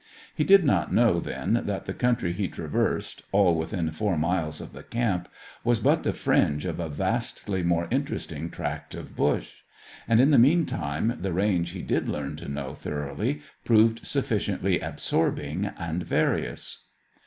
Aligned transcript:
He 0.33 0.43
did 0.43 0.63
not 0.65 0.91
know 0.91 1.19
then 1.19 1.61
that 1.65 1.85
the 1.85 1.93
country 1.93 2.33
he 2.33 2.47
traversed, 2.47 3.21
all 3.31 3.53
within 3.53 3.91
four 3.91 4.17
miles 4.17 4.59
of 4.59 4.73
the 4.73 4.81
camp, 4.81 5.29
was 5.63 5.77
but 5.79 6.01
the 6.01 6.11
fringe 6.11 6.65
of 6.65 6.79
a 6.79 6.89
vastly 6.89 7.61
more 7.61 7.87
interesting 7.91 8.49
tract 8.49 8.95
of 8.95 9.15
bush; 9.15 9.61
and 10.07 10.19
in 10.19 10.31
the 10.31 10.39
meantime 10.39 11.17
the 11.21 11.31
range 11.33 11.69
he 11.73 11.83
did 11.83 12.09
learn 12.09 12.35
to 12.37 12.49
know 12.49 12.73
thoroughly 12.73 13.43
proved 13.63 14.03
sufficiently 14.03 14.79
absorbing 14.79 15.69
and 15.77 16.01
various. 16.01 16.85